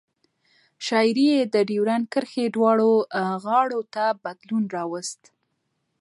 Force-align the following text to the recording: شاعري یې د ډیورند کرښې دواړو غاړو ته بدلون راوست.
شاعري 0.85 1.25
یې 1.33 1.41
د 1.53 1.55
ډیورند 1.69 2.05
کرښې 2.13 2.45
دواړو 2.55 2.91
غاړو 3.43 3.81
ته 3.93 4.03
بدلون 4.23 4.63
راوست. 4.75 5.21